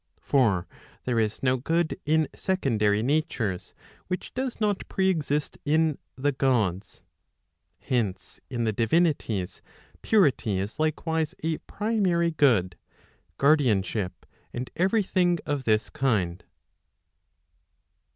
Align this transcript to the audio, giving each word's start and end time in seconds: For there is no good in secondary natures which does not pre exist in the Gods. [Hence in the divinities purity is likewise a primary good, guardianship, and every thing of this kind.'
For 0.23 0.65
there 1.03 1.19
is 1.19 1.43
no 1.43 1.57
good 1.57 1.95
in 2.05 2.27
secondary 2.33 3.03
natures 3.03 3.75
which 4.07 4.33
does 4.33 4.59
not 4.59 4.87
pre 4.89 5.11
exist 5.11 5.59
in 5.63 5.99
the 6.15 6.31
Gods. 6.31 7.03
[Hence 7.79 8.39
in 8.49 8.63
the 8.63 8.73
divinities 8.73 9.61
purity 10.01 10.57
is 10.57 10.79
likewise 10.79 11.35
a 11.43 11.59
primary 11.59 12.31
good, 12.31 12.77
guardianship, 13.37 14.25
and 14.51 14.71
every 14.75 15.03
thing 15.03 15.37
of 15.45 15.65
this 15.65 15.91
kind.' 15.91 16.45